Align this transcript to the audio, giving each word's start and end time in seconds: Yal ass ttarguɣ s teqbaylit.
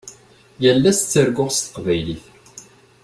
Yal 0.63 0.83
ass 0.91 0.99
ttarguɣ 1.01 1.49
s 1.51 1.59
teqbaylit. 1.63 2.23